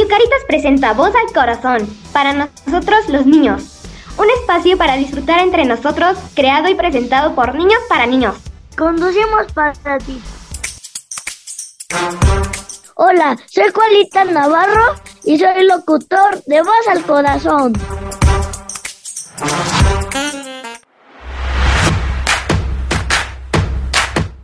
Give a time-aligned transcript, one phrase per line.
[0.00, 3.82] Radio Caritas presenta Voz al Corazón, para nosotros los niños.
[4.16, 8.34] Un espacio para disfrutar entre nosotros, creado y presentado por niños para niños.
[8.78, 10.18] Conducimos para ti.
[12.94, 14.94] Hola, soy Juanita Navarro
[15.24, 17.74] y soy locutor de Voz al Corazón.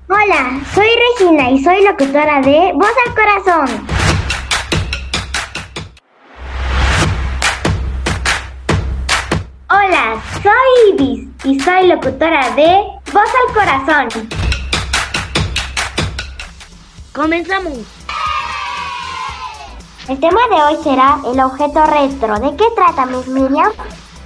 [0.07, 0.89] Hola, soy
[1.19, 3.96] Regina y soy locutora de Voz al Corazón.
[10.47, 14.29] Soy Ibis y soy locutora de Voz al Corazón.
[17.13, 17.79] Comenzamos.
[20.09, 22.39] El tema de hoy será el objeto retro.
[22.39, 23.73] ¿De qué trata, Miss Miriam?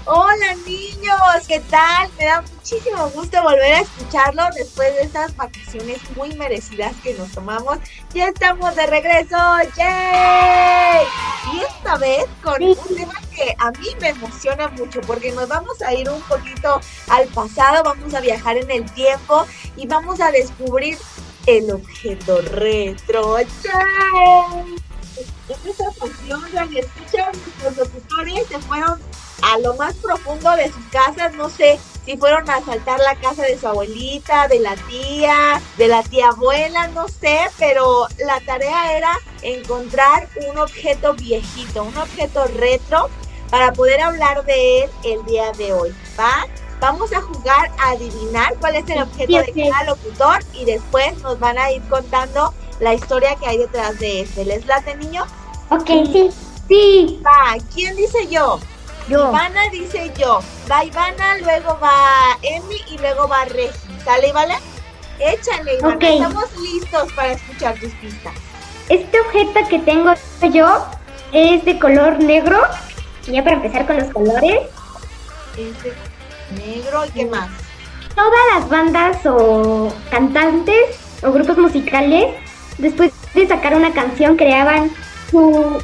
[0.07, 2.09] Hola niños, ¿qué tal?
[2.19, 7.31] Me da muchísimo gusto volver a escucharlo después de estas vacaciones muy merecidas que nos
[7.33, 7.79] tomamos.
[8.15, 9.37] Ya estamos de regreso,
[9.77, 11.07] ¡yay!
[11.53, 15.81] Y esta vez con un tema que a mí me emociona mucho porque nos vamos
[15.83, 20.31] a ir un poquito al pasado, vamos a viajar en el tiempo y vamos a
[20.31, 20.97] descubrir
[21.47, 23.37] el objeto retro.
[23.39, 24.90] ¡Yay!
[25.51, 27.33] En esta ocasión, ya escuchan,
[27.65, 29.01] los locutores se fueron
[29.43, 33.43] a lo más profundo de sus casas, no sé si fueron a asaltar la casa
[33.43, 38.97] de su abuelita, de la tía, de la tía abuela, no sé, pero la tarea
[38.97, 43.11] era encontrar un objeto viejito, un objeto retro
[43.51, 46.47] para poder hablar de él el día de hoy, ¿va?
[46.81, 51.39] Vamos a jugar a adivinar cuál es el objeto de cada locutor y después nos
[51.41, 54.47] van a ir contando la historia que hay detrás de este.
[54.47, 55.27] ¿Les late, niño?
[55.71, 56.31] Ok, sí.
[56.69, 57.21] Sí.
[57.25, 58.59] Va, ¿quién dice yo?
[59.09, 60.41] Ivana dice yo.
[60.71, 63.71] Va Ivana, luego va Emi y luego va Regi.
[64.05, 64.55] ¿Sale, vale?
[65.19, 66.09] Échale, Ivana.
[66.09, 68.33] Estamos listos para escuchar tus pistas.
[68.89, 70.13] Este objeto que tengo
[70.53, 70.87] yo
[71.33, 72.61] es de color negro.
[73.27, 74.63] Ya para empezar con los colores.
[75.57, 75.95] Es de
[76.65, 77.49] negro y qué más.
[78.15, 82.35] Todas las bandas o cantantes o grupos musicales,
[82.79, 84.91] después de sacar una canción, creaban
[85.31, 85.83] su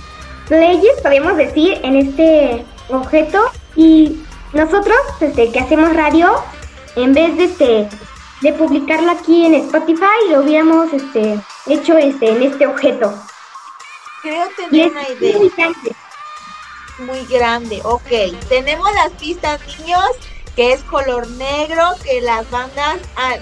[0.48, 3.50] playlist, podríamos decir, en este objeto.
[3.74, 6.34] Y nosotros desde que hacemos radio
[6.96, 7.88] en vez de este
[8.42, 13.12] de publicarlo aquí en Spotify lo hubiéramos este hecho este en este objeto.
[14.22, 15.38] Creo tener una idea.
[15.38, 15.96] muy grande.
[16.98, 18.48] muy grande ok.
[18.48, 20.04] Tenemos las pistas niños
[20.54, 23.36] que es color negro que las bandas ah,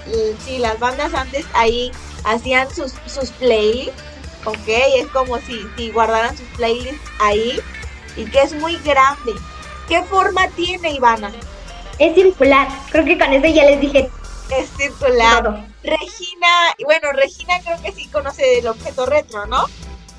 [0.45, 1.91] sí las bandas antes ahí
[2.25, 4.03] hacían sus sus playlists
[4.45, 7.59] ok es como si si guardaran sus playlists ahí
[8.15, 9.33] y que es muy grande.
[9.87, 11.31] ¿Qué forma tiene, Ivana?
[11.99, 12.67] Es circular.
[12.89, 14.09] Creo que con eso ya les dije.
[14.51, 15.67] Es circular.
[15.83, 16.47] Regina,
[16.83, 19.65] bueno, Regina creo que sí conoce el objeto retro, ¿no?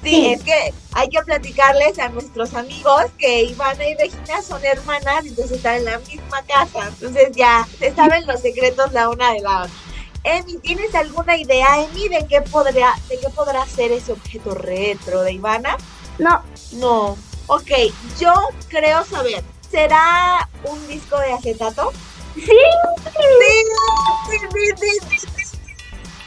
[0.03, 5.27] Sí, es que hay que platicarles a nuestros amigos que Ivana y Regina son hermanas,
[5.27, 6.89] entonces están en la misma casa.
[6.89, 9.86] Entonces ya se saben los secretos la una de la otra.
[10.27, 15.23] Emi, ¿tienes alguna idea, Emi, de qué podría, de qué podrá ser ese objeto retro
[15.23, 15.77] de Ivana?
[16.19, 16.43] No.
[16.73, 17.17] No.
[17.47, 17.71] Ok,
[18.19, 18.35] yo
[18.69, 19.45] creo saber.
[19.71, 21.93] ¿Será un disco de acetato?
[22.35, 22.43] Sí.
[22.43, 24.39] Sí,
[24.81, 25.67] sí, sí, sí,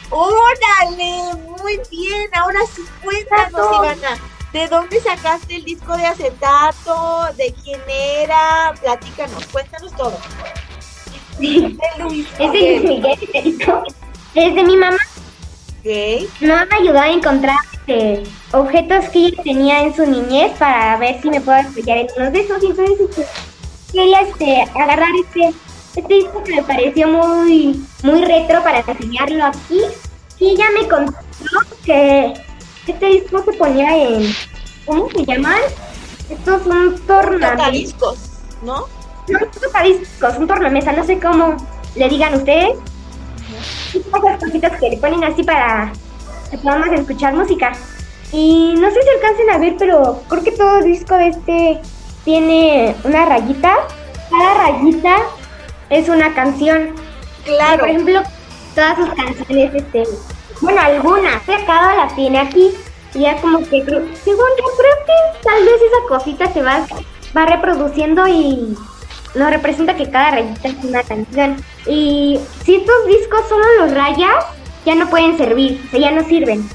[0.08, 1.34] ¡Órale!
[1.34, 2.30] Muy bien.
[2.34, 4.18] Ahora sí, cuéntanos, Ivana.
[4.54, 7.28] ¿De dónde sacaste el disco de acetato?
[7.36, 8.74] ¿De quién era?
[8.80, 10.18] Platícanos, cuéntanos todo.
[11.40, 11.78] Sí.
[12.38, 13.18] Es de Luis Miguel,
[14.34, 14.98] es de mi mamá.
[15.80, 16.28] Okay.
[16.40, 21.20] No me ayudó a encontrar este, objetos que ella tenía en su niñez para ver
[21.22, 22.62] si me puedo apoyar en uno de esos.
[22.62, 23.26] Entonces este,
[23.92, 25.56] quería este, agarrar este,
[25.96, 29.80] este disco que me pareció muy, muy retro para enseñarlo aquí.
[30.38, 31.14] Y ella me contó
[31.84, 32.34] que
[32.86, 34.34] este disco se ponía en.
[34.86, 35.60] ¿Cómo se llaman?
[36.28, 38.30] Estos son tornamesas.
[38.62, 38.86] ¿no?
[39.60, 41.56] Tocadiscos, un tornamesa, no sé cómo
[41.94, 42.78] le digan ustedes
[43.94, 45.92] esas cositas que le ponen así para
[46.50, 47.72] que podamos escuchar música.
[48.32, 51.80] Y no sé si alcancen a ver, pero creo que todo disco de este
[52.24, 53.74] tiene una rayita.
[54.30, 55.16] Cada rayita
[55.90, 56.94] es una canción.
[57.44, 57.80] Claro.
[57.80, 58.22] por ejemplo,
[58.74, 60.04] todas sus canciones, este,
[60.60, 62.70] bueno, algunas, cada las tiene aquí.
[63.14, 66.86] Y ya como que, según yo creo que tal vez esa cosita se va,
[67.36, 68.76] va reproduciendo y
[69.34, 71.64] nos representa que cada rayita es una canción.
[71.86, 74.44] Y si estos discos solo los rayas,
[74.84, 76.68] ya no pueden servir, ya no sirven.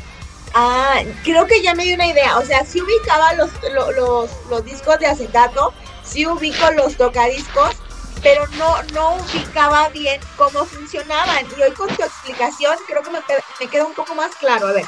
[0.53, 2.37] Ah, creo que ya me dio una idea.
[2.37, 5.73] O sea, si ubicaba los, los, los, discos de acetato,
[6.03, 7.75] sí ubico los tocadiscos,
[8.23, 11.45] pero no, no ubicaba bien cómo funcionaban.
[11.57, 13.19] Y hoy con tu explicación creo que me,
[13.59, 14.67] me queda un poco más claro.
[14.67, 14.85] A ver,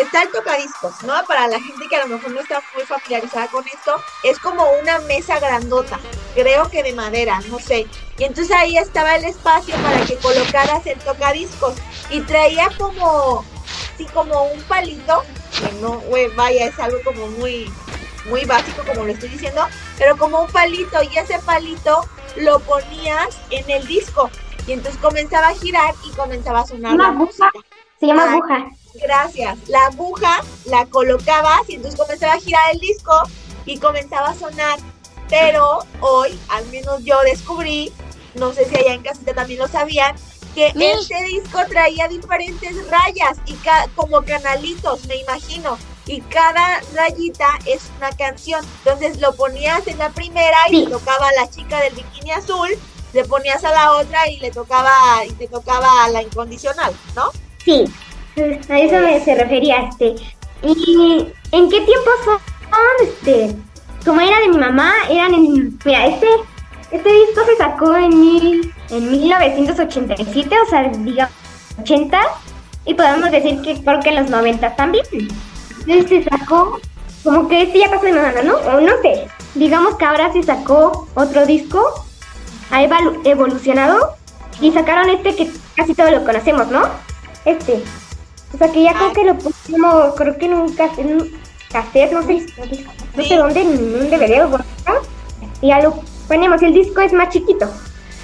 [0.00, 1.14] está el tocadiscos, ¿no?
[1.26, 4.64] Para la gente que a lo mejor no está muy familiarizada con esto, es como
[4.82, 5.98] una mesa grandota,
[6.34, 7.86] creo que de madera, no sé.
[8.18, 11.74] Y entonces ahí estaba el espacio para que colocaras el tocadiscos
[12.10, 13.44] y traía como,
[13.96, 15.22] sí, como un palito,
[15.58, 17.72] que no, güey, vaya, es algo como muy,
[18.28, 19.66] muy básico como lo estoy diciendo,
[19.98, 22.04] pero como un palito y ese palito
[22.36, 24.30] lo ponías en el disco
[24.66, 27.24] y entonces comenzaba a girar y comenzaba a sonar Una la aguja.
[27.24, 27.50] música.
[27.98, 28.70] Se llama Ah, aguja.
[29.00, 29.56] Gracias.
[29.68, 33.12] La aguja la colocabas y entonces comenzaba a girar el disco
[33.66, 34.78] y comenzaba a sonar.
[35.28, 37.92] Pero hoy, al menos yo descubrí,
[38.34, 40.16] no sé si allá en casita también lo sabían,
[40.54, 40.84] que Sí.
[40.84, 45.76] este disco traía diferentes rayas y ca- como canalitos, me imagino.
[46.06, 48.64] Y cada rayita es una canción.
[48.78, 50.86] Entonces lo ponías en la primera y Sí.
[50.90, 52.70] tocaba a la chica del bikini azul,
[53.12, 57.30] le ponías a la otra y le tocaba y te tocaba a la incondicional, ¿no?
[57.62, 57.84] Sí,
[58.68, 60.14] a eso me se refería, este.
[60.62, 62.38] ¿Y en qué tiempo son,
[63.02, 63.56] este?
[64.04, 65.78] Como era de mi mamá, eran en...
[65.84, 66.26] Mira, este,
[66.90, 71.32] este disco se sacó en, mil, en 1987, o sea, digamos,
[71.80, 72.20] 80,
[72.86, 75.04] y podemos decir que creo que en los 90 también.
[75.86, 76.80] Entonces se sacó,
[77.22, 78.56] como que este ya pasó de moda, ¿no?
[78.56, 82.04] O no sé, digamos que ahora se sacó otro disco,
[82.70, 84.14] ha evolu- evolucionado,
[84.60, 86.82] y sacaron este que casi todos lo conocemos, ¿no?
[87.44, 87.82] Este.
[88.54, 91.40] O sea que ya creo que lo pusimos, creo que en un cassette, en un
[91.70, 92.46] cassette, no sé,
[93.14, 94.58] no sé dónde, en un DVD o.
[95.60, 97.68] Y ya lo ponemos, el disco es más chiquito.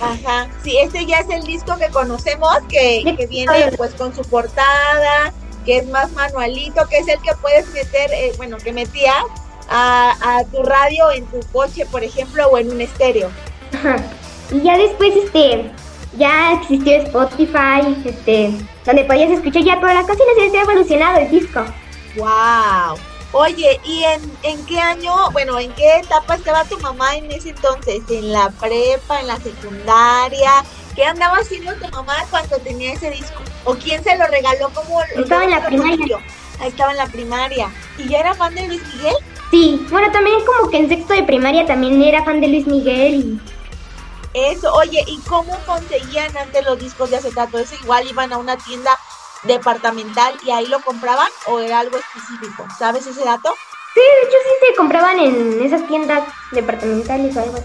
[0.00, 4.22] Ajá, sí, este ya es el disco que conocemos, que, que viene pues con su
[4.22, 5.32] portada,
[5.64, 9.24] que es más manualito, que es el que puedes meter, eh, bueno, que metías
[9.68, 13.30] a, a tu radio en tu coche, por ejemplo, o en un estéreo.
[13.72, 13.96] Ajá.
[14.50, 15.70] Y ya después, este,
[16.16, 18.52] ya existió Spotify, este,
[18.84, 21.64] donde podías escuchar ya todas las canciones y se ha evolucionado el disco.
[22.16, 22.98] ¡Wow!
[23.32, 27.50] Oye, ¿y en, en qué año, bueno, en qué etapa estaba tu mamá en ese
[27.50, 28.02] entonces?
[28.08, 30.64] ¿En la prepa, en la secundaria?
[30.94, 33.42] ¿Qué andaba haciendo tu mamá cuando tenía ese disco?
[33.64, 35.90] ¿O quién se lo regaló como Estaba en la primaria.
[35.90, 36.18] consiguió?
[36.60, 37.68] Ahí estaba en la primaria.
[37.98, 39.14] ¿Y ya era fan de Luis Miguel?
[39.50, 43.14] Sí, bueno, también como que en sexto de primaria también era fan de Luis Miguel
[43.14, 43.40] y
[44.34, 47.56] Eso, oye, ¿y cómo conseguían antes los discos de acetato?
[47.56, 48.90] ¿Eso igual iban a una tienda
[49.44, 52.66] departamental y ahí lo compraban o era algo específico?
[52.76, 53.54] ¿Sabes ese dato?
[53.94, 57.64] Sí, de hecho sí se compraban en esas tiendas departamentales o algo así.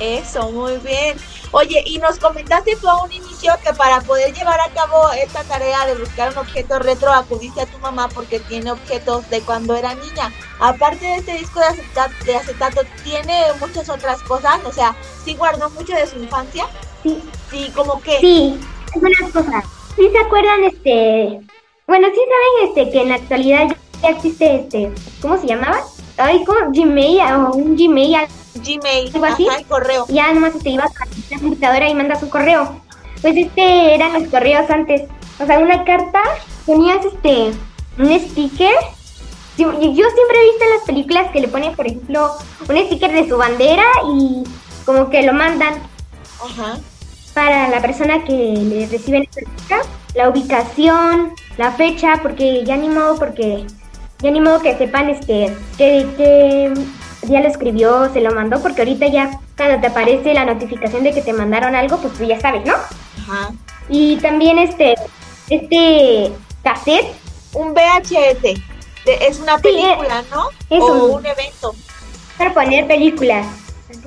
[0.00, 1.18] Eso, muy bien.
[1.50, 5.86] Oye, y nos comentaste tú a un que para poder llevar a cabo esta tarea
[5.86, 9.94] de buscar un objeto retro acudiste a tu mamá porque tiene objetos de cuando era
[9.94, 10.32] niña.
[10.58, 14.60] Aparte de este disco de acetato, de acetato ¿tiene muchas otras cosas?
[14.64, 16.66] O sea, ¿sí guardó mucho de su infancia?
[17.02, 18.18] Sí, Sí, como que...
[18.20, 18.58] sí,
[18.94, 19.64] algunas cosas.
[19.94, 21.40] ¿Sí se acuerdan, este,
[21.86, 23.68] bueno, sí saben, este, que en la actualidad
[24.02, 24.92] ya existe, este,
[25.22, 25.80] ¿cómo se llamaba?
[26.18, 29.46] Ay, como Gmail o un Gmail, Gmail, ¿Algo así?
[29.46, 30.06] ajá, el correo.
[30.08, 32.82] ya nomás te ibas a la computadora y mandas un correo.
[33.26, 35.02] Pues este eran los correos antes.
[35.40, 36.20] O sea, una carta,
[36.64, 37.50] ponías este
[37.98, 38.72] un sticker.
[39.58, 42.30] Yo yo siempre he visto en las películas que le ponen, por ejemplo,
[42.68, 43.82] un sticker de su bandera
[44.14, 44.44] y
[44.84, 45.74] como que lo mandan
[46.40, 46.78] Ajá.
[47.34, 52.88] para la persona que le recibe esta carta, la ubicación, la fecha, porque ya ni
[52.88, 53.66] modo, porque
[54.20, 56.74] ya ni modo que sepan este que, que
[57.26, 61.12] día lo escribió, se lo mandó, porque ahorita ya cuando te aparece la notificación de
[61.12, 62.74] que te mandaron algo, pues tú ya sabes, ¿no?
[63.28, 63.50] Ajá.
[63.88, 64.94] Y también este,
[65.50, 67.06] este cassette,
[67.54, 68.42] Un VHS.
[68.42, 70.48] de- es una Sí, película, ¿no?
[70.68, 71.74] es o un- un evento.
[72.36, 73.46] para poner películas.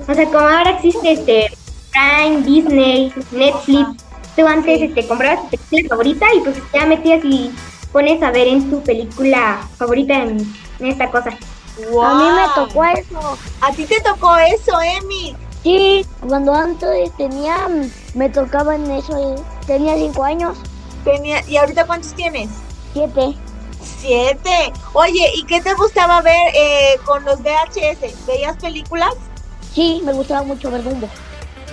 [0.06, 1.46] O sea, como ahora existe este
[1.90, 3.88] Prime, Disney, Netflix,
[4.36, 4.84] tú antes Sí.
[4.84, 7.50] este, comprabas tu película favorita y pues ya metías y
[7.90, 10.38] pones a ver en tu película favorita en,
[10.78, 11.30] en esta cosa.
[11.30, 13.38] A mí me tocó eso.
[13.62, 15.34] A ti te tocó eso, Emi.
[15.64, 17.66] Sí, cuando antes tenía,
[18.14, 20.58] me tocaba en eso, eh, tenía cinco años,
[21.04, 22.50] Tenía, ¿Y ahorita cuántos tienes?
[22.92, 23.34] siete.
[23.82, 24.72] Siete.
[24.92, 28.26] Oye, ¿y qué te gustaba ver eh, con los VHS?
[28.26, 29.14] ¿Veías películas?
[29.74, 31.08] Sí, me gustaba mucho ver Dumbo.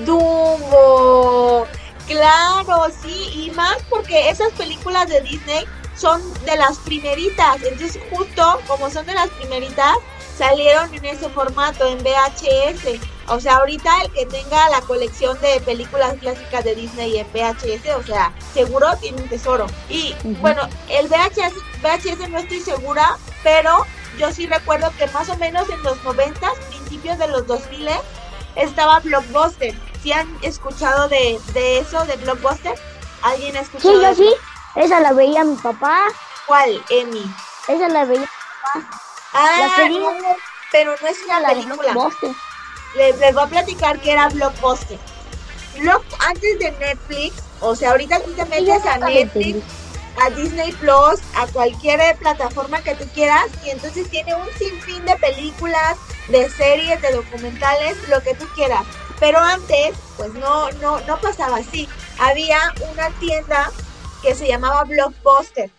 [0.06, 1.68] Dumbo.
[2.08, 5.66] Claro, sí, y más porque esas películas de Disney
[5.96, 7.58] son de las primeritas.
[7.64, 9.96] Entonces, justo como son de las primeritas,
[10.38, 13.02] salieron en ese formato, en VHS.
[13.30, 17.96] O sea, ahorita el que tenga la colección de películas clásicas de Disney en VHS,
[17.98, 19.68] o sea, seguro tiene un tesoro.
[19.90, 23.86] Y bueno, el VHS, VHS no estoy segura, pero
[24.18, 27.90] yo sí recuerdo que más o menos en los 90, principios de los 2000,
[28.56, 29.76] estaba Blockbuster.
[30.02, 32.76] ¿Sí han escuchado de, de eso, de Blockbuster?
[33.24, 34.34] ¿Alguien ha Sí, escuchado yo de sí,
[34.76, 36.04] esa la veía mi papá.
[36.46, 37.30] ¿Cuál, Emi?
[37.68, 38.30] Esa la veía.
[39.34, 40.12] Ah, La serie- no,
[40.72, 41.92] pero no es una La de película.
[41.92, 42.32] Blockbuster.
[42.96, 44.98] Les, les voy a platicar que era Blockbuster.
[45.80, 49.64] Block, antes de Netflix, o sea, ahorita tú te metes a Netflix,
[50.24, 55.06] a Disney Plus, a cualquier eh, plataforma que tú quieras, y entonces tiene un sinfín
[55.06, 55.98] de películas,
[56.30, 58.84] de series, de documentales, lo que tú quieras.
[59.20, 61.88] Pero antes, pues no, no, no pasaba así.
[62.20, 62.60] Había
[62.92, 63.72] una tienda
[64.22, 65.72] que se llamaba Blockbuster.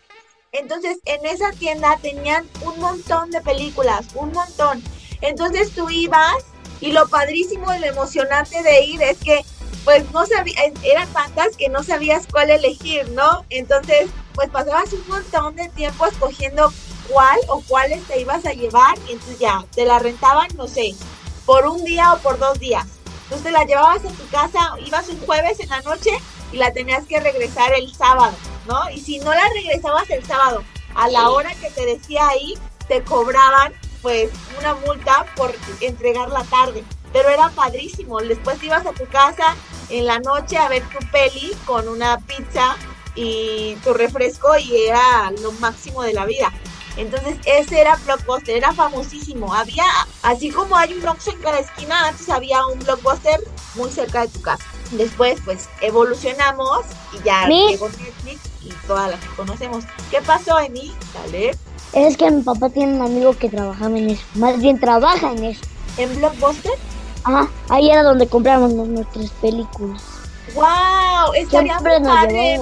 [0.53, 4.83] Entonces, en esa tienda tenían un montón de películas, un montón.
[5.21, 6.37] Entonces tú ibas
[6.81, 9.45] y lo padrísimo y lo emocionante de ir es que
[9.85, 13.47] pues no sabía, eran tantas que no sabías cuál elegir, ¿no?
[13.49, 16.71] Entonces, pues pasabas un montón de tiempo escogiendo
[17.09, 20.95] cuál o cuáles te ibas a llevar y entonces ya, te la rentaban, no sé,
[21.47, 22.87] por un día o por dos días.
[23.25, 26.11] Entonces te la llevabas a tu casa, ibas un jueves en la noche
[26.53, 28.35] y la tenías que regresar el sábado,
[28.67, 28.91] ¿no?
[28.91, 30.63] Y si no la regresabas el sábado
[30.95, 32.55] a la hora que te decía ahí,
[32.89, 36.85] te cobraban pues una multa por entregarla tarde.
[37.13, 38.19] Pero era padrísimo.
[38.21, 39.57] Después ibas a tu casa
[39.89, 42.77] en la noche a ver tu peli con una pizza
[43.15, 46.53] y tu refresco y era lo máximo de la vida.
[46.97, 49.55] Entonces ese era Blockbuster, era famosísimo.
[49.55, 49.85] Había,
[50.23, 53.41] así como hay un Oxxo en cada esquina, antes había un Blockbuster
[53.77, 54.65] muy cerca de tu casa.
[54.91, 56.81] Después pues evolucionamos
[57.13, 59.85] y ya Mi- llegó Netflix y todas las que conocemos.
[60.11, 60.93] ¿Qué pasó, Emi?
[61.15, 61.57] Dale.
[61.93, 64.23] Es que mi papá tiene un amigo que trabajaba en eso.
[64.35, 65.63] Más bien trabaja en eso.
[65.97, 66.73] ¿En Blockbuster?
[67.25, 67.49] Ajá.
[67.69, 70.03] Ahí era donde compramos nuestras películas.
[70.55, 71.35] ¡Wow!
[71.35, 72.61] Estaría muy padre,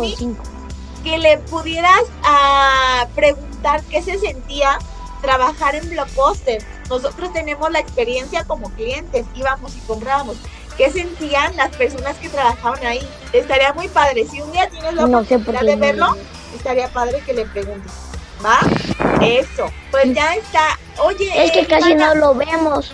[1.05, 4.79] que le pudieras ah, preguntar qué se sentía
[5.23, 6.65] trabajar en Blockbuster.
[6.89, 10.37] Nosotros tenemos la experiencia como clientes, íbamos y comprábamos.
[10.77, 13.07] ¿Qué sentían las personas que trabajaban ahí?
[13.33, 14.27] Estaría muy padre.
[14.27, 16.17] Si un día tienes la No oportunidad de verlo,
[16.55, 17.93] estaría padre que le preguntes.
[18.45, 18.59] ¿Va?
[19.25, 19.71] Eso.
[19.91, 20.79] Pues ya está.
[20.99, 22.93] Oye, Es que casi no lo vemos.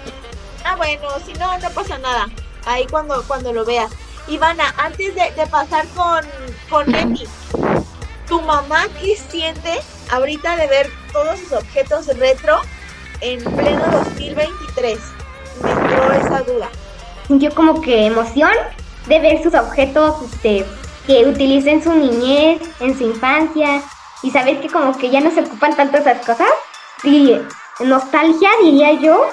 [0.65, 2.27] Ah, bueno, si no, no pasa nada.
[2.67, 3.91] Ahí cuando, cuando lo veas.
[4.29, 6.25] Ivana, antes de, de pasar con,
[6.71, 6.87] con
[8.29, 9.81] ¿tu mamá qué siente
[10.11, 12.61] ahorita de ver todos sus objetos retro
[13.21, 14.99] en pleno 2023?
[15.63, 16.69] Me entró esa duda.
[17.27, 18.53] Sintió como que emoción
[19.07, 20.65] de ver sus objetos este,
[21.07, 23.83] que utilicé en su niñez, en su infancia,
[24.23, 26.49] y saber que como que ya no se ocupan tanto esas cosas.
[27.03, 27.41] Sí,
[27.81, 29.27] nostalgia diría yo.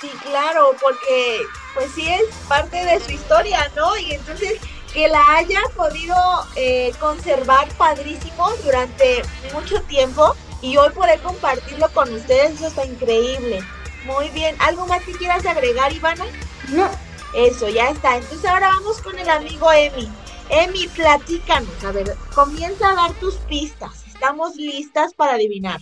[0.00, 1.42] Sí, claro, porque
[1.74, 3.96] pues sí es parte de su historia, ¿no?
[3.96, 4.58] Y entonces
[4.92, 6.16] que la haya podido
[6.54, 13.62] eh, conservar padrísimo durante mucho tiempo y hoy poder compartirlo con ustedes, eso está increíble.
[14.04, 16.24] Muy bien, ¿algo más que quieras agregar, Ivana?
[16.68, 16.88] No,
[17.34, 18.16] Eso, ya está.
[18.16, 20.10] Entonces ahora vamos con el amigo Emi.
[20.48, 21.84] Emi, platícanos.
[21.84, 24.05] A ver, comienza a dar tus pistas.
[24.16, 25.78] Estamos listas para adivinar.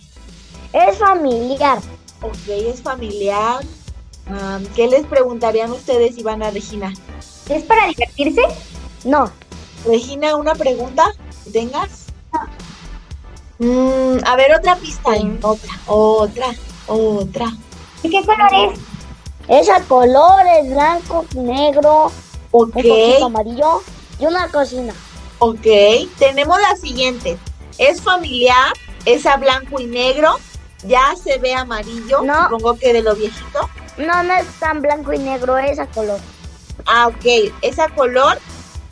[0.73, 1.79] Es familiar.
[2.21, 3.63] Ok, es familiar.
[4.27, 6.93] Am, ¿Qué les preguntarían ustedes, Ivana Regina?
[7.47, 8.41] ¿es para divertirse?
[9.05, 9.31] No.
[9.85, 11.05] Regina, ¿una pregunta
[11.45, 12.07] que tengas?
[13.59, 15.13] Mm, a ver, otra pista.
[15.13, 15.31] Sí.
[15.41, 16.55] Otra, otra,
[16.87, 17.53] otra.
[18.03, 18.79] ¿De qué color es?
[19.47, 22.11] Es a colores blanco, negro,
[22.51, 23.81] Ok, un poquito amarillo
[24.19, 24.93] y una cocina.
[25.39, 25.65] ok.
[26.19, 27.37] Tenemos la siguiente.
[27.77, 28.73] Es familiar,
[29.05, 30.39] es a blanco y negro.
[30.83, 32.43] Ya se ve amarillo, No.
[32.43, 33.69] supongo que de lo viejito.
[33.97, 36.19] No, no es tan blanco y negro, es a color.
[36.85, 38.37] Ah, ok, es a color,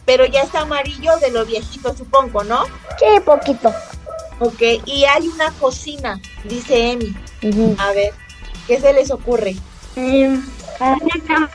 [0.05, 2.63] pero ya está amarillo de lo viejito, supongo, ¿no?
[2.97, 3.71] Sí, poquito.
[4.39, 7.15] Ok, y hay una cocina, dice Emi.
[7.77, 8.13] A ver,
[8.65, 9.55] ¿qué se les ocurre?
[9.95, 10.43] Em,
[10.79, 11.51] para una cámara.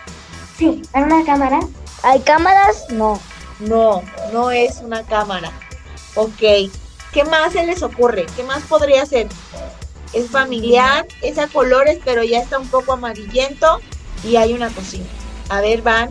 [0.57, 1.61] Sí, para una cámara.
[2.05, 2.85] ¿Hay cámaras?
[2.91, 3.21] No.
[3.61, 5.51] No, no es una cámara.
[6.15, 6.71] Ok,
[7.13, 8.27] ¿qué más se les ocurre?
[8.37, 9.29] ¿Qué más podría ser?
[10.13, 13.81] Es familiar, es a colores, pero ya está un poco amarillento
[14.25, 15.07] y hay una cocina.
[15.51, 16.11] A ver, van,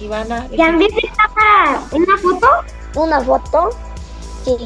[0.00, 0.48] Ivana.
[0.50, 2.48] ¿Ya han visto esta para una foto?
[2.94, 3.70] ¿Una foto?
[4.44, 4.56] Sí.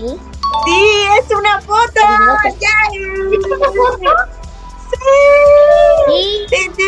[0.65, 2.01] Sí, es una foto.
[2.45, 4.15] ¿Es una foto?
[6.09, 6.47] Sí.
[6.49, 6.81] Sí.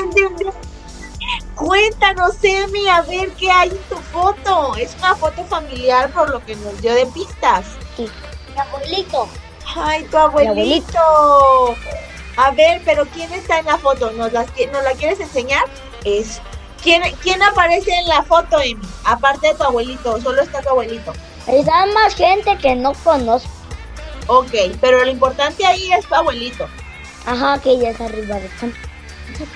[1.54, 4.74] Cuéntanos, Emi, a ver qué hay en tu foto.
[4.76, 7.66] Es una foto familiar por lo que nos dio de pistas.
[8.54, 9.28] Mi abuelito.
[9.76, 11.76] Ay, tu abuelito.
[12.36, 14.10] A ver, pero ¿quién está en la foto?
[14.12, 15.64] ¿Nos, las, ¿nos la quieres enseñar?
[16.04, 16.40] Es.
[16.82, 18.82] ¿Quién, ¿Quién aparece en la foto, Emi?
[19.04, 21.12] Aparte de tu abuelito, solo está tu abuelito.
[21.46, 23.50] Está más gente que no conozco.
[24.26, 26.66] Ok, pero lo importante ahí es tu abuelito.
[27.26, 28.50] Ajá, que ya está arriba de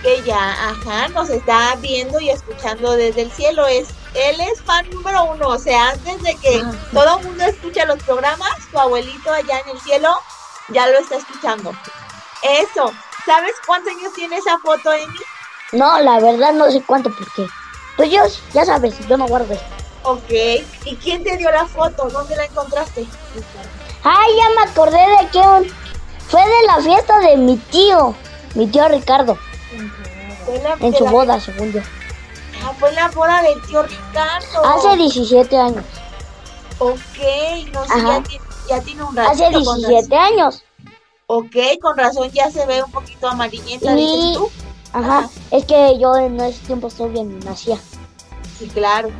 [0.02, 3.66] que ya, ajá, nos está viendo y escuchando desde el cielo.
[3.66, 6.72] Es, él es fan número uno, o sea, antes de que Ajá.
[6.92, 10.16] todo el mundo escuche los programas, tu abuelito allá en el cielo
[10.68, 11.72] ya lo está escuchando.
[12.42, 12.92] Eso.
[13.24, 15.18] ¿Sabes cuántos años tiene esa foto, Emi?
[15.72, 17.46] No, la verdad no sé cuánto porque...
[17.96, 18.20] Pues yo,
[18.52, 19.66] ya sabes, yo no guardo esto.
[20.04, 20.30] Ok.
[20.84, 22.08] ¿Y quién te dio la foto?
[22.08, 23.04] ¿Dónde la encontraste?
[24.04, 25.74] Ay, ya me acordé de que
[26.28, 28.14] fue de la fiesta de mi tío,
[28.54, 29.36] mi tío Ricardo,
[30.80, 31.80] en su boda, según yo.
[32.66, 34.64] Ah, fue la boda del tío Ricardo.
[34.64, 35.84] Hace 17 años.
[36.78, 36.96] Ok,
[37.72, 39.46] no sé, ya tiene, ya tiene un ratito.
[39.46, 40.62] Hace con 17 años.
[41.28, 44.50] Ok, con razón ya se ve un poquito amarillenta, Y- dices tú.
[44.92, 47.78] Ajá, es que yo en ese tiempo estoy bien nacía.
[48.58, 49.10] Sí, claro.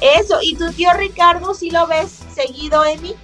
[0.00, 3.14] Eso, ¿y tu tío Ricardo sí lo ves seguido, Emi?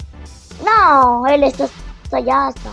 [0.65, 1.65] No, él está
[2.05, 2.71] hasta allá, hasta...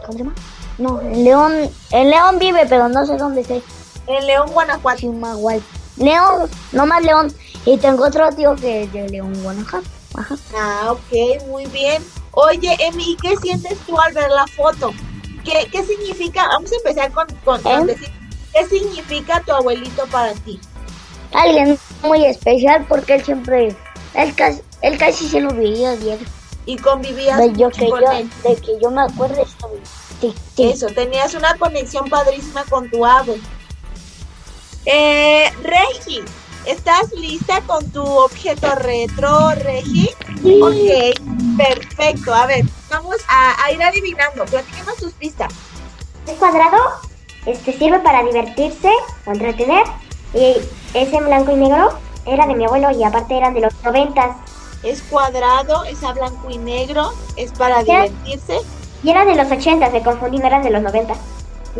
[0.00, 0.34] ¿Cómo se llama?
[0.78, 3.62] No, en León, en León vive, pero no sé dónde esté.
[4.06, 4.98] En León, Guanajuato.
[5.00, 5.62] Chimahual.
[5.98, 7.32] León, no más León.
[7.64, 9.86] Y tengo otro tío que es de León, Guanajuato.
[10.14, 10.36] Ajá.
[10.56, 12.02] Ah, ok, muy bien.
[12.32, 14.92] Oye, Emi, ¿y qué sientes tú al ver la foto?
[15.44, 16.46] ¿Qué, qué significa?
[16.48, 17.92] Vamos a empezar con, con, con ¿Eh?
[17.94, 18.10] decir,
[18.52, 20.60] ¿qué significa tu abuelito para ti?
[21.32, 23.76] Alguien muy especial porque él siempre,
[24.14, 26.26] él casi, él casi se lo veía diario.
[26.64, 28.30] Y convivías De, yo, que con yo, él.
[28.44, 29.44] de que yo me acuerdo
[30.20, 30.70] Sí, sí.
[30.70, 33.40] Eso, tenías una conexión padrísima con tu abue.
[34.86, 36.22] Eh, Regi,
[36.66, 40.10] ¿estás lista con tu objeto retro, Regi?
[40.62, 42.34] Ok, perfecto.
[42.34, 44.44] A ver, vamos a, a ir adivinando.
[44.44, 45.52] Platíquenos tus pistas.
[46.26, 46.78] Es cuadrado,
[47.46, 48.90] este sirve para divertirse
[49.26, 49.84] o entretener
[50.34, 50.56] y
[50.94, 51.98] es en blanco y negro.
[52.26, 54.36] Era de mi abuelo y aparte eran de los noventas.
[54.82, 58.60] Es cuadrado, es a blanco y negro, es para divertirse.
[59.02, 61.18] Y era de los ochentas, me confundí, no eran de los noventas.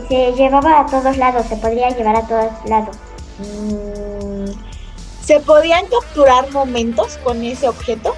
[0.09, 2.97] Se llevaba a todos lados, se podría llevar a todos lados.
[3.39, 4.51] Mm,
[5.25, 8.15] ¿Se podían capturar momentos con ese objeto?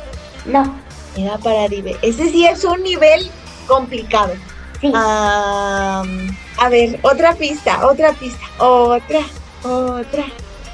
[0.47, 0.75] No,
[1.17, 2.23] Era para divertirse.
[2.23, 3.31] Ese sí es un nivel
[3.67, 4.33] complicado.
[4.81, 4.93] sí.
[4.95, 9.21] A ver, otra pista, otra pista, otra,
[9.62, 10.25] otra.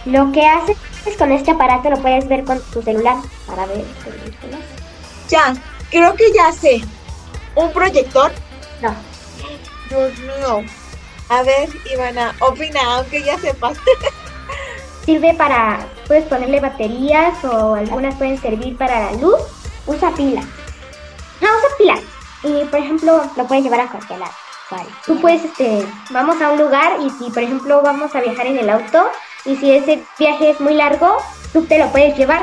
[0.04, 0.76] Lo que haces
[1.16, 3.16] con este aparato lo puedes ver con tu celular
[3.46, 4.60] para ver películas.
[5.28, 5.54] Ya,
[5.90, 6.80] creo que ya sé.
[7.54, 8.32] ¿Un proyector?
[8.82, 8.94] No,
[9.88, 10.64] Dios mío.
[11.28, 13.78] A ver, Ivana, opina, aunque ya sepas.
[15.04, 19.40] Sirve para, puedes ponerle baterías o algunas pueden servir para la luz.
[19.86, 20.42] usa pila.
[21.40, 22.00] No, usa pilas.
[22.42, 24.32] Y por ejemplo, lo puedes llevar a cualquier lado.
[24.70, 24.88] Vale.
[25.04, 28.58] Tú puedes, este, vamos a un lugar y si, por ejemplo, vamos a viajar en
[28.58, 29.10] el auto
[29.44, 31.16] y si ese viaje es muy largo,
[31.52, 32.42] tú te lo puedes llevar.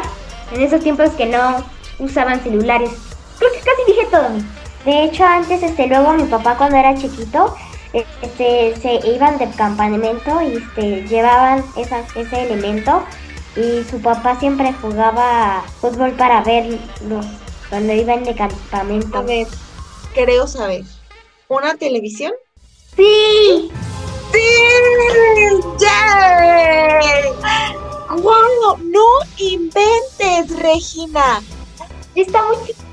[0.52, 1.63] En esos tiempos que no
[2.00, 2.91] usaban celulares.
[3.39, 4.30] Creo que casi dije todo.
[4.86, 7.56] De hecho, antes, este, luego mi papá cuando era chiquito,
[7.93, 13.03] este, se iban de campamento y este, llevaban esa, ese elemento
[13.56, 17.21] y su papá siempre jugaba fútbol para verlo
[17.69, 19.19] cuando iban de campamento.
[19.19, 19.47] A ver,
[20.13, 20.84] creo saber.
[21.47, 22.34] ¿Una televisión?
[22.95, 23.71] Sí.
[24.32, 24.39] ¡Sí!
[25.79, 27.32] ¡Yay!
[28.10, 28.77] ¡Wow!
[28.84, 29.06] ¡No
[29.38, 31.41] inventes, Regina!
[32.15, 32.84] Está muy chiquito.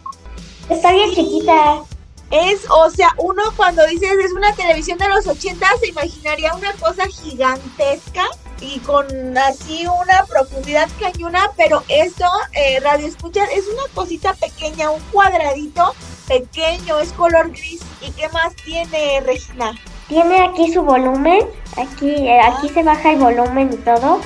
[0.69, 1.83] Está bien chiquita.
[2.31, 6.73] Es, o sea, uno cuando dices es una televisión de los 80 se imaginaría una
[6.75, 8.23] cosa gigantesca
[8.61, 14.91] y con así una profundidad cañona, pero esto, eh, radio escuchas, es una cosita pequeña,
[14.91, 15.95] un cuadradito
[16.29, 17.81] pequeño, es color gris.
[18.01, 19.73] ¿Y qué más tiene, Regina?
[20.09, 21.41] Tiene aquí su volumen,
[21.77, 24.21] aquí, eh, aquí se baja el volumen y todo.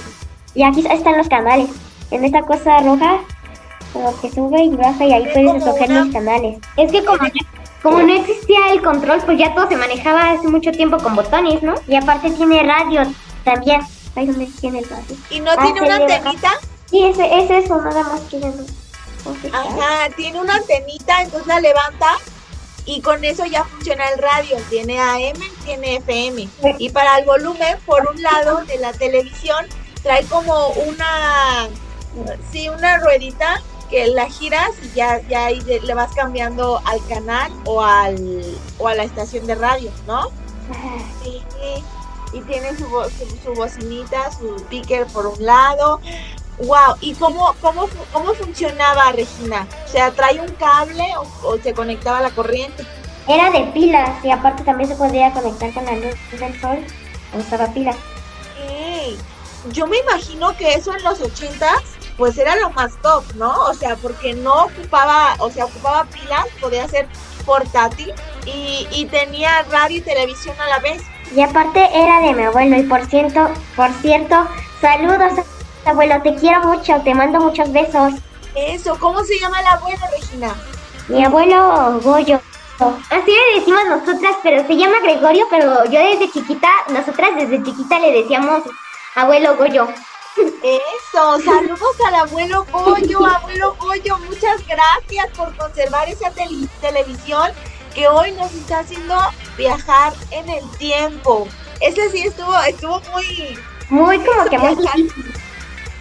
[0.54, 1.70] Y aquí están los canales.
[2.10, 3.20] En esta cosa roja,
[3.92, 6.58] como que sube y baja y ahí Es puedes escoger una- los canales.
[6.76, 7.18] Es que como,
[7.84, 11.62] como no existía el control, pues ya todo se manejaba hace mucho tiempo con botones,
[11.62, 11.74] ¿no?
[11.86, 13.02] Y aparte tiene radio
[13.44, 13.82] también.
[14.16, 15.16] Ahí donde tiene el radio.
[15.28, 16.50] ¿Y no Ah, tiene una antenita?
[16.90, 18.64] Sí, ese, es eso, nada más que ya no.
[19.52, 22.08] Ajá, tiene una antenita, entonces la levanta
[22.86, 24.56] y con eso ya funciona el radio.
[24.70, 26.48] Tiene AM, tiene FM.
[26.78, 29.66] Y para el volumen, por un lado de la televisión,
[30.02, 31.68] trae como una,
[32.50, 33.60] sí, una ruedita
[33.94, 38.42] que la giras y ya, ya ahí le vas cambiando al canal o, al,
[38.78, 40.30] o a la estación de radio, ¿no?
[41.22, 41.40] Sí,
[42.32, 46.00] y tiene su, su, su bocinita, su speaker por un lado.
[46.58, 49.68] Wow, ¿y cómo, cómo, cómo funcionaba Regina?
[49.86, 52.84] O sea, ¿trae un cable o, o se conectaba a la corriente?
[53.28, 56.84] Era de pilas y aparte también se podía conectar con la luz del sol.
[57.38, 57.96] Usaba pilas.
[58.68, 59.16] Ey,
[59.70, 61.80] Yo me imagino que eso en los ochentas,
[62.16, 63.52] pues era lo más top, ¿no?
[63.66, 67.08] O sea, porque no ocupaba, o sea, ocupaba pilas, podía ser
[67.44, 68.12] portátil
[68.46, 71.02] y, y tenía radio y televisión a la vez.
[71.34, 72.76] Y aparte era de mi abuelo.
[72.76, 74.46] Y por cierto, por cierto,
[74.80, 75.44] saludos
[75.84, 78.14] abuelo, te quiero mucho, te mando muchos besos.
[78.54, 80.54] Eso, ¿cómo se llama el abuelo, Regina?
[81.08, 82.40] Mi abuelo Goyo.
[83.10, 87.98] Así le decimos nosotras, pero se llama Gregorio, pero yo desde chiquita, nosotras desde chiquita
[87.98, 88.62] le decíamos
[89.14, 89.88] abuelo Goyo.
[90.36, 96.32] Eso, saludos al abuelo Goyo, abuelo Goyo, muchas gracias por conservar esa
[96.80, 97.52] televisión
[97.94, 99.16] que hoy nos está haciendo
[99.56, 101.46] viajar en el tiempo.
[101.80, 103.58] Ese sí estuvo, estuvo muy...
[103.90, 104.76] Muy como que muy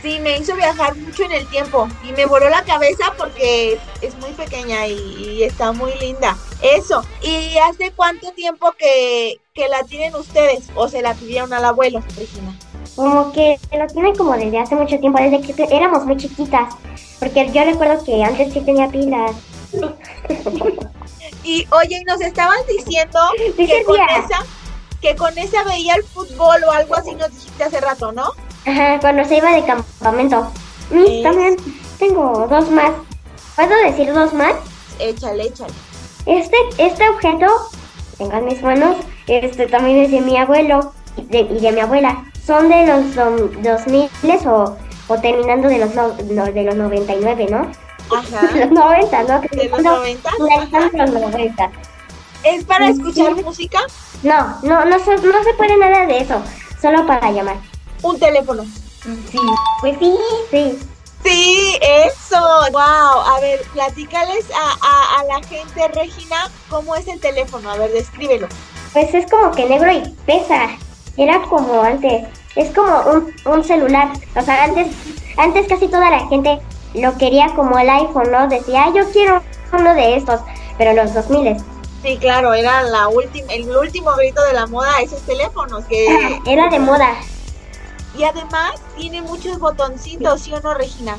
[0.02, 4.16] Sí, me hizo viajar mucho en el tiempo y me voló la cabeza porque es
[4.16, 6.36] muy pequeña y, está muy linda.
[6.62, 7.06] Eso.
[7.22, 12.04] ¿Y hace cuánto tiempo que, que, la tienen ustedes o se la pidieron al abuelo,
[12.18, 12.54] Regina?
[12.96, 16.76] Como que lo tienen como desde hace mucho tiempo, desde que éramos muy chiquitas.
[17.20, 19.32] Porque yo recuerdo que antes sí tenía pilas.
[21.44, 23.20] y oye, nos estaban diciendo
[23.58, 24.46] que con, esa,
[25.02, 28.32] que con esa veía el fútbol o algo así, nos dijiste hace rato, ¿no?
[28.66, 30.52] Ajá, cuando se iba de campamento.
[30.92, 31.58] Mm, también
[32.00, 32.92] tengo dos más.
[33.56, 34.54] ¿Puedo decir dos más?
[35.00, 35.74] Échale, échale.
[36.26, 37.48] Este, este objeto,
[38.18, 38.96] tengo en mis manos,
[39.28, 42.24] este también es de mi abuelo y de, mi abuela.
[42.46, 44.78] Son de los dos miles o,
[45.08, 47.72] o terminando de los, de los 99, ¿no?
[48.16, 48.52] Ajá.
[48.56, 49.42] los 90, ¿no?
[49.42, 50.32] ¿De los 90?
[51.06, 51.72] los 90.
[52.44, 53.80] ¿Es para escuchar música?
[54.24, 56.42] No, no, no, no, no se puede nada de eso.
[56.82, 57.58] Solo para llamar
[58.04, 58.64] un teléfono.
[58.64, 59.40] Sí,
[59.82, 60.18] pues sí,
[60.52, 60.80] sí.
[61.24, 62.40] Sí, eso.
[62.72, 62.82] Wow.
[62.82, 67.70] A ver, platícales a, a, la gente, Regina, cómo es el teléfono.
[67.70, 68.48] A ver, descríbelo.
[68.92, 70.70] Pues es como que negro y pesa.
[71.18, 72.26] Era como antes.
[72.56, 74.10] Es como un, un celular.
[74.36, 74.88] O sea, antes,
[75.38, 76.60] antes casi toda la gente
[76.94, 78.48] lo quería como el iPhone, ¿no?
[78.48, 80.42] Decía, yo quiero uno de estos.
[80.78, 81.58] Pero los 2000
[82.04, 86.06] Sí, claro, era la última, el último grito de la moda, esos teléfonos que...
[86.46, 87.16] Era de moda.
[88.18, 91.18] Y además tiene muchos botoncitos, ¿sí o no, Regina?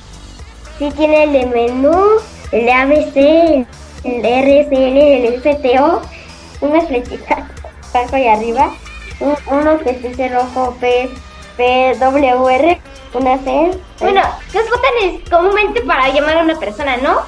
[0.78, 1.96] Sí, tiene el de menú,
[2.52, 3.66] el de ABC,
[4.04, 6.02] el RSL, el FTO,
[6.60, 7.48] una flechita
[7.94, 8.74] abajo y arriba,
[9.20, 11.10] uno que dice rojo P,
[11.56, 12.78] PWR,
[13.14, 13.70] una C.
[14.00, 14.22] Bueno,
[14.52, 17.22] los botones comúnmente para llamar a una persona, ¿no?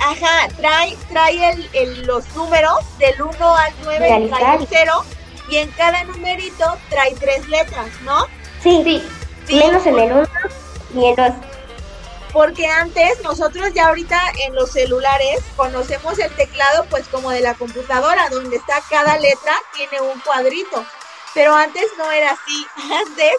[0.00, 5.04] Ajá, trae, trae el, los números del 1 al 9, trae el 0,
[5.50, 8.24] y en cada numerito trae tres letras, ¿no?
[8.62, 8.82] Sí,
[9.46, 9.56] sí.
[9.56, 10.28] Menos en el 1
[10.94, 11.32] y en los
[12.32, 17.54] porque antes nosotros ya ahorita en los celulares conocemos el teclado pues como de la
[17.54, 20.84] computadora, donde está cada letra tiene un cuadrito,
[21.34, 23.34] pero antes no era así, antes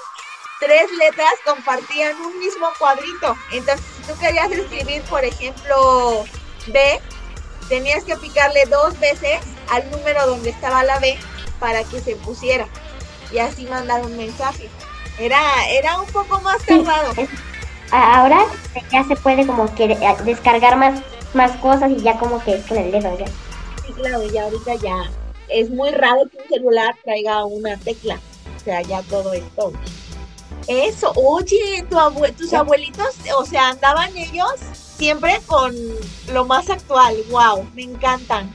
[0.60, 6.24] tres letras compartían un mismo cuadrito, entonces si tú querías escribir por ejemplo
[6.68, 7.02] B,
[7.68, 11.18] tenías que picarle dos veces al número donde estaba la B
[11.60, 12.68] para que se pusiera
[13.32, 14.70] y así mandar un mensaje.
[15.18, 17.14] Era, era un poco más tardado.
[17.92, 18.46] ahora
[18.92, 21.02] ya se puede como que eh, descargar más,
[21.34, 23.28] más cosas y ya como que es con el dedo ya.
[23.86, 25.12] Sí, claro, ya ahorita ya
[25.52, 28.20] es muy raro que un celular traiga una tecla.
[28.56, 29.72] O sea, ya todo esto.
[30.68, 31.98] Eso, oye, tu
[32.38, 34.54] tus abuelitos, o sea, andaban ellos
[34.98, 35.76] siempre con
[36.32, 37.16] lo más actual.
[37.32, 38.54] Wow, me encantan.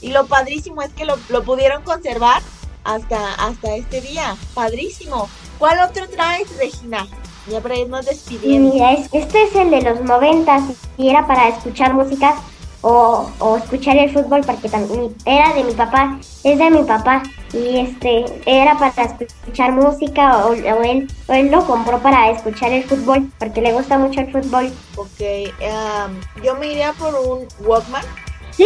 [0.00, 2.42] Y lo padrísimo es que lo, lo pudieron conservar
[2.84, 4.36] hasta, hasta este día.
[4.54, 5.28] Padrísimo.
[5.58, 7.06] ¿Cuál otro traes, Regina?
[7.50, 8.74] Ya para irnos despidiendo.
[8.74, 10.62] Mira, este es el de los noventas
[10.96, 12.36] y era para escuchar música
[12.82, 17.22] o, o, escuchar el fútbol porque también era de mi papá, es de mi papá
[17.52, 23.30] y este era para escuchar música o, él, él lo compró para escuchar el fútbol
[23.38, 24.72] porque le gusta mucho el fútbol.
[24.96, 25.20] Ok,
[25.60, 28.04] um, yo me iría por un Walkman.
[28.52, 28.64] Sí.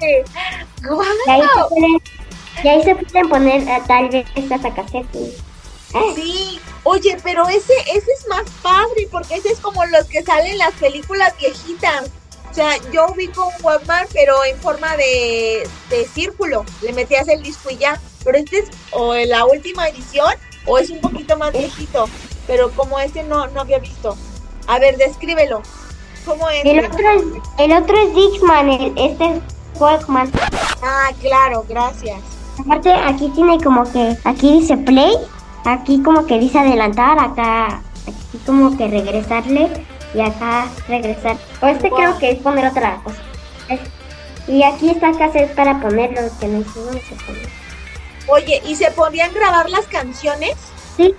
[0.00, 0.22] Sí.
[2.64, 5.47] Y ahí se pueden, poner eh, tal vez hasta casetas.
[6.14, 10.52] Sí, oye, pero ese, ese es más padre porque ese es como los que salen
[10.52, 12.10] en las películas viejitas.
[12.50, 16.64] O sea, yo ubico un Walkman, pero en forma de, de círculo.
[16.82, 18.00] Le metías el disco y ya.
[18.24, 20.32] Pero este es o la última edición
[20.66, 22.08] o es un poquito más viejito.
[22.46, 24.16] Pero como ese no, no había visto.
[24.66, 25.62] A ver, descríbelo.
[26.24, 26.64] ¿Cómo es?
[26.64, 27.22] El otro es,
[27.58, 30.30] el otro es Dixman, este es Walkman.
[30.82, 32.20] Ah, claro, gracias.
[32.58, 35.14] Aparte, aquí tiene como que, aquí dice play,
[35.64, 39.68] aquí como que dice adelantar, acá, aquí como que regresarle
[40.14, 41.36] y acá regresar.
[41.60, 43.18] O este creo que es poner otra cosa.
[44.46, 46.64] y aquí está cassette para poner lo que no.
[48.28, 50.54] Oye, ¿y se podían grabar las canciones?
[50.96, 51.14] Sí,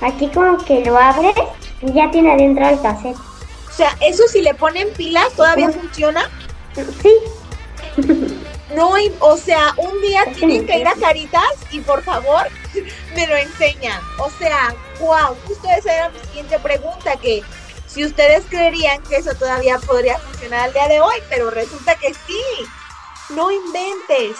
[0.00, 1.34] aquí como que lo abres
[1.82, 3.16] y ya tiene adentro el cassette.
[3.16, 6.30] O sea, eso si le ponen pilas, ¿todavía funciona?
[7.02, 7.12] Sí.
[8.74, 12.46] No, o sea, un día tienen que ir a Caritas y por favor
[13.14, 14.00] me lo enseñan.
[14.18, 17.42] O sea, wow, justo esa era mi siguiente pregunta, que
[17.86, 22.12] si ustedes creerían que eso todavía podría funcionar al día de hoy, pero resulta que
[22.12, 22.42] sí.
[23.30, 24.36] No inventes.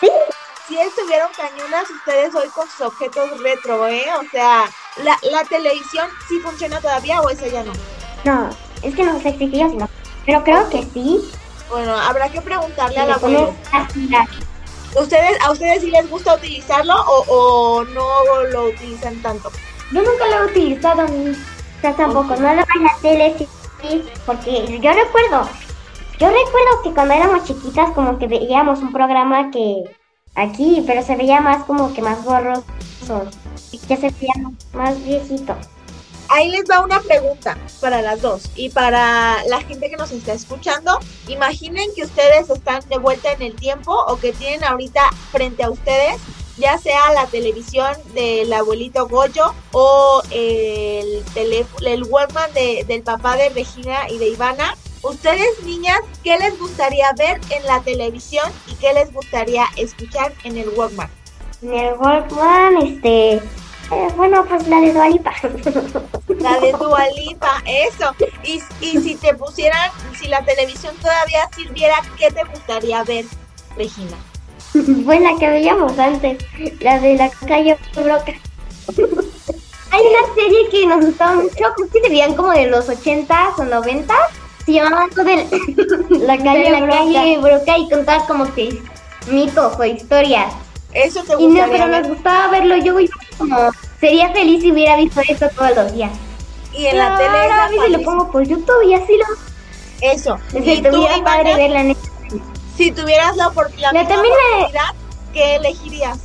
[0.00, 0.10] Sí.
[0.68, 4.04] Si estuvieron cañonas ustedes hoy con sus objetos retro, ¿eh?
[4.20, 4.64] O sea,
[4.96, 7.72] ¿la, la televisión sí funciona todavía o esa ya no?
[8.24, 8.50] No,
[8.82, 9.88] es que no sé si sí o si no.
[10.26, 11.30] Pero creo que sí.
[11.70, 13.54] Bueno, habrá que preguntarle le pones abuelo.
[13.72, 14.26] así la-
[15.00, 19.50] ¿Ustedes, ¿A ustedes sí les gusta utilizarlo o, o no lo utilizan tanto?
[19.92, 21.06] Yo nunca lo he utilizado.
[21.82, 23.46] Yo tampoco, no lo en la tele, sí,
[23.82, 25.48] sí, porque yo recuerdo,
[26.18, 29.84] yo recuerdo que cuando éramos chiquitas como que veíamos un programa que
[30.34, 32.64] aquí, pero se veía más como que más borroso,
[33.70, 34.34] y ya se veía
[34.72, 35.54] más viejito.
[36.28, 40.32] Ahí les va una pregunta para las dos y para la gente que nos está
[40.32, 40.98] escuchando.
[41.28, 45.70] Imaginen que ustedes están de vuelta en el tiempo o que tienen ahorita frente a
[45.70, 46.16] ustedes
[46.58, 51.22] ya sea la televisión del abuelito Goyo o el
[51.84, 54.74] el Walkman de- del papá de Regina y de Ivana.
[55.02, 60.56] Ustedes, niñas, ¿qué les gustaría ver en la televisión y qué les gustaría escuchar en
[60.56, 61.10] el Walkman?
[61.60, 63.42] En el Walkman, este,
[63.92, 65.32] eh, bueno, pues la de Dualipa.
[66.40, 68.14] La de Dualipa, eso.
[68.44, 73.24] Y, y si te pusieran, si la televisión todavía sirviera, ¿qué te gustaría ver,
[73.76, 74.16] Regina?
[75.04, 76.38] Fue la que veíamos antes,
[76.80, 78.32] la de la calle Broca.
[79.92, 83.58] Hay una serie que nos gustaba mucho, creo que se veían como de los 80s
[83.58, 84.12] o 90s.
[84.66, 85.46] Se llamaba todo de
[86.20, 86.96] La calle de la Broca.
[86.98, 88.78] calle Broca y contaba como que
[89.30, 90.52] mitos o historias.
[91.04, 92.08] Eso te Y no, gustaría pero ver.
[92.08, 92.76] gustaba verlo.
[92.78, 92.94] Yo
[93.38, 93.56] como
[94.00, 96.10] sería feliz si hubiera visto esto todos los días.
[96.72, 99.24] Y en la tele Claro, era a veces lo pongo por YouTube y así lo.
[100.00, 100.38] Eso.
[100.50, 101.96] Tú, tuviera Ivana, padre en
[102.76, 104.94] si tuvieras la, opor- la La la- oportunidad,
[105.32, 106.18] ¿qué elegirías?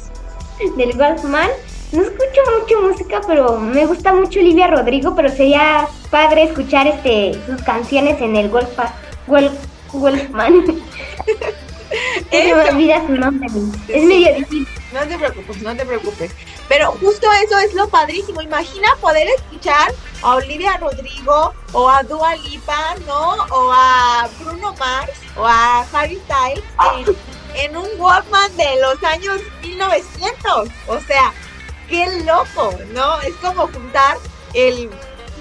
[0.77, 1.49] del Walkman.
[1.93, 7.33] No escucho mucho música, pero me gusta mucho Olivia Rodrigo, pero sería padre escuchar este
[7.45, 8.93] sus canciones en el Wolfa,
[9.27, 9.51] Wol-
[9.93, 10.65] Wolfman.
[12.31, 12.71] Se me Eso.
[12.71, 13.47] olvida su nombre.
[13.87, 14.67] Es medio difícil.
[14.93, 16.31] No te preocupes, no te preocupes.
[16.67, 18.41] Pero justo eso es lo padrísimo.
[18.41, 23.31] Imagina poder escuchar a Olivia Rodrigo o a Dua Lipa, ¿no?
[23.51, 26.63] O a Bruno Mars o a Harry Styles
[27.55, 30.69] en, en un Walkman de los años 1900.
[30.87, 31.33] O sea,
[31.89, 33.19] qué loco, ¿no?
[33.21, 34.17] Es como juntar
[34.53, 34.89] el,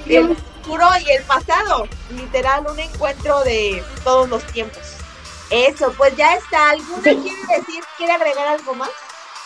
[0.07, 1.87] el futuro y el pasado.
[2.11, 4.81] Literal, un encuentro de todos los tiempos.
[5.51, 6.71] Eso, pues ya está.
[6.71, 7.17] ¿Alguna Sí.
[7.23, 8.91] quiere decir, quiere agregar algo más?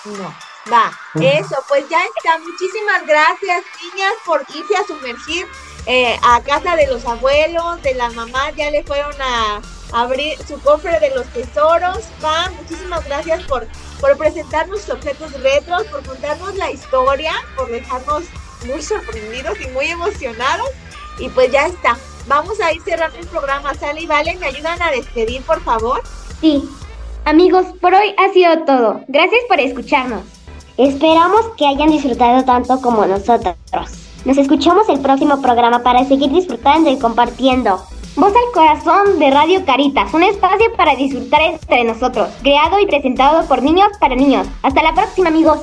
[0.05, 0.35] No.
[0.73, 0.91] Va,
[1.21, 2.39] eso, pues ya está.
[2.39, 5.47] Muchísimas gracias, niñas, por irse a sumergir
[5.87, 8.55] eh, a casa de los abuelos, de las mamás.
[8.57, 9.61] Ya le fueron a
[9.93, 11.99] abrir su cofre de los tesoros.
[12.25, 13.67] Va, muchísimas gracias por,
[14.01, 18.25] por presentarnos sus objetos retros, por contarnos la historia, por dejarnos
[18.65, 20.71] muy sorprendidos y muy emocionados.
[21.19, 21.99] Y pues ya está.
[22.27, 23.75] Vamos a ir cerrando el programa.
[23.75, 26.03] Sale y Vale, ¿me ayudan a despedir, por favor?
[26.41, 26.69] Sí.
[27.25, 29.01] Amigos, por hoy ha sido todo.
[29.09, 30.23] Gracias por escucharnos.
[30.77, 33.55] Esperamos que hayan disfrutado tanto como nosotros.
[34.25, 37.83] Nos escuchamos el próximo programa para seguir disfrutando y compartiendo.
[38.17, 43.47] Voz al corazón de Radio Caritas, un espacio para disfrutar entre nosotros, creado y presentado
[43.47, 44.47] por niños para niños.
[44.63, 45.59] Hasta la próxima, amigos.